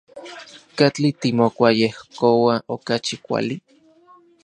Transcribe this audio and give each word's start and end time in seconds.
¿Katli 0.77 1.09
timokuayejkoua 1.21 2.55
okachi 2.73 3.15
kuali? 3.25 3.55